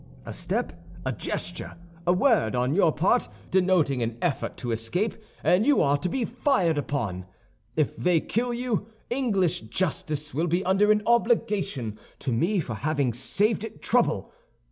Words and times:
A 0.25 0.33
step, 0.33 0.83
a 1.05 1.11
gesture, 1.11 1.75
a 2.07 2.11
word, 2.11 2.55
on 2.55 2.73
your 2.73 2.91
part, 2.91 3.27
denoting 3.51 4.01
an 4.01 4.17
effort 4.19 4.57
to 4.57 4.71
escape, 4.71 5.13
and 5.43 5.63
you 5.63 5.79
are 5.79 5.99
to 5.99 6.09
be 6.09 6.25
fired 6.25 6.79
upon. 6.79 7.27
If 7.75 7.97
they 7.97 8.19
kill 8.19 8.51
you, 8.51 8.87
English 9.11 9.61
justice 9.61 10.33
will 10.33 10.47
be 10.47 10.65
under 10.65 10.91
an 10.91 11.03
obligation 11.05 11.99
to 12.17 12.31
me 12.31 12.59
for 12.59 12.73
having 12.73 13.13
saved 13.13 13.63
it 13.63 13.83
trouble. 13.83 14.33